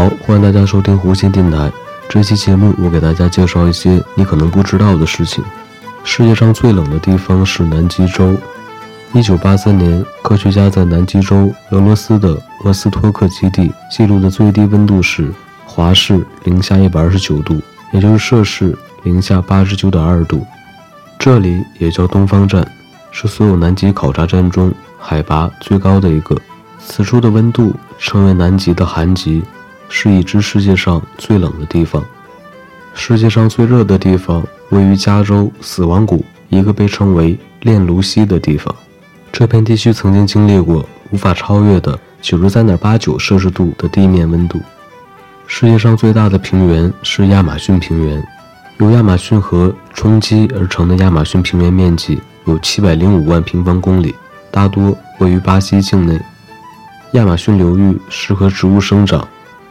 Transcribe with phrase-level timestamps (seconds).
[0.00, 1.70] 好，欢迎大家收听湖心电台。
[2.08, 5.44] 这期节目，我给大家介绍一些你可能不知道的事情。
[6.04, 8.34] 世界上最冷的地方是南极洲。
[9.12, 12.34] 一九八三年，科学家在南极洲俄罗斯的
[12.64, 15.30] 沃斯托克基地记录的最低温度是
[15.66, 17.60] 华氏零下一百二十九度，
[17.92, 20.46] 也就是摄氏零下八十九点二度。
[21.18, 22.66] 这里也叫东方站，
[23.10, 26.34] 是所有南极考察站中海拔最高的一个。
[26.78, 29.42] 此处的温度称为南极的寒极。
[29.92, 32.02] 是已知世界上最冷的地方，
[32.94, 38.74] 世界上最热的地方位于加州死亡谷一个被称为炼炉溪的地方。
[39.32, 44.60] 这片地区曾经经历过无法超越的九十三点八九摄氏度的地面温度。
[45.46, 48.24] 世界上最大的平原是亚马逊平原，
[48.78, 54.14] 由亚马逊河冲积而成的亚马逊平原面积有七百零五万平方公里，
[54.52, 56.20] 大多位于巴西境内。
[57.14, 59.26] 亚马逊流域适合植物生长。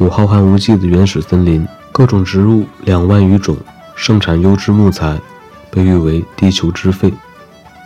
[0.00, 3.54] 有浩瀚无际的原始森林，各种植物两万余种，
[3.94, 5.20] 盛产优质木材，
[5.70, 7.12] 被誉为“地球之肺”。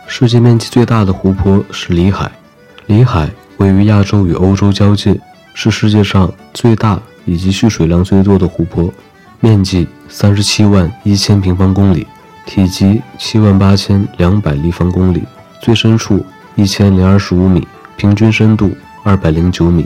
[0.07, 2.31] 世界面积最大的湖泊是里海，
[2.87, 5.20] 里海位于亚洲与欧洲交界，
[5.55, 8.92] 是世界上最大以及蓄水量最多的湖泊，
[9.41, 12.07] 面积三十七万一千平方公里，
[12.47, 15.25] 体积七万八千两百立方公里，
[15.61, 18.70] 最深处一千零二十五米，平均深度
[19.03, 19.85] 二百零九米。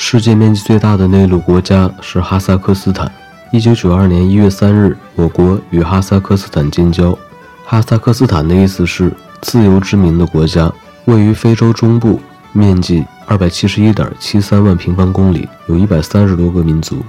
[0.00, 3.10] 世界面积最大的内陆国家是哈萨克斯坦。
[3.50, 7.18] 一九九二年一月三日，我国与哈萨克斯坦建交。
[7.64, 10.72] 哈萨克斯坦的意思是“自由之民”的国家，
[11.06, 12.20] 位于非洲中部，
[12.52, 17.04] 面积二百七十一点七三万平方公里，有一百三十多个民族。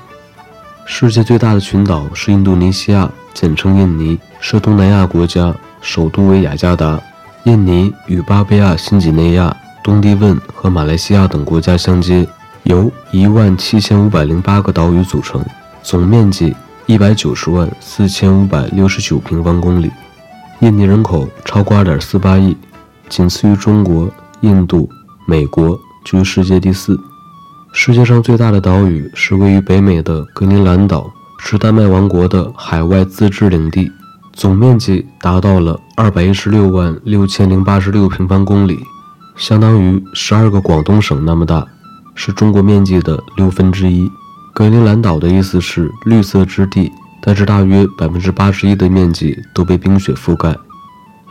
[0.84, 7.00] 世界最大的群岛是印度尼西亚，简称印尼，是东南亚国家，首都为雅加达。
[7.44, 12.28] 印尼与巴布亚新几内亚、东帝汶和马来西亚等国家相接。
[12.70, 15.44] 由一万七千五百零八个岛屿组成，
[15.82, 16.56] 总面积
[16.86, 19.90] 一百九十万四千五百六十九平方公里。
[20.60, 22.56] 印尼人口超过二点四八亿，
[23.10, 24.08] 仅次于中国、
[24.42, 24.88] 印度、
[25.26, 26.96] 美国，居世界第四。
[27.74, 33.92] 世界上最大的岛屿是位于北美的格陵兰岛，是丹麦王国的海外自治领地，
[34.34, 38.78] 总面积达到了二百一十六万六千零八十六平方公里，
[39.36, 41.66] 相当于十二个广东省那么大。
[42.22, 44.12] 是中国面积的六分之一。
[44.54, 46.92] 格陵兰岛的意思是绿色之地，
[47.22, 50.54] 但是大约百分之八十一的面积都被冰雪覆盖。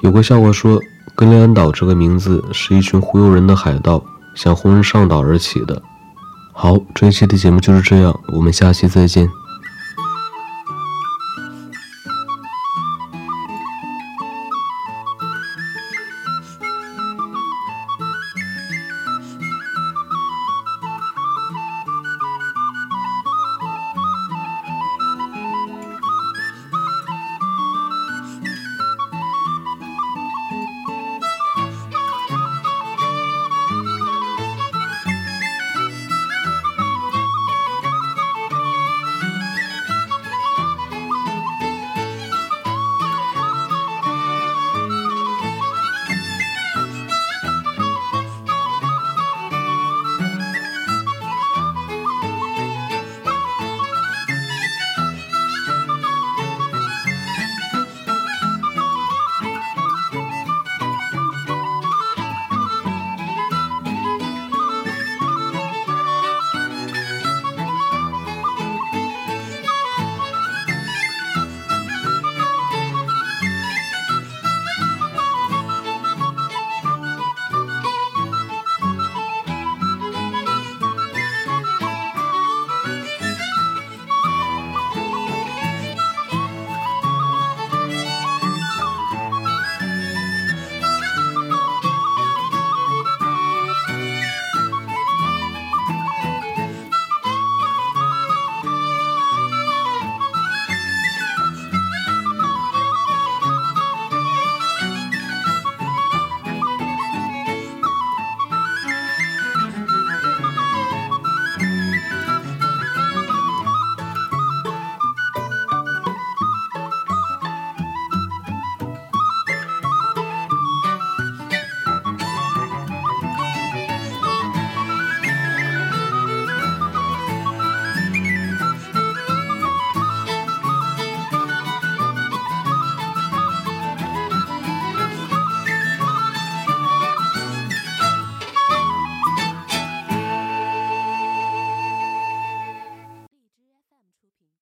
[0.00, 0.80] 有个笑话说，
[1.14, 4.02] 格陵兰岛这个名字是一群忽悠人的海盗
[4.34, 5.82] 想哄人上岛而起的。
[6.54, 9.28] 好，这一期的节目就是这样，我们下期再见。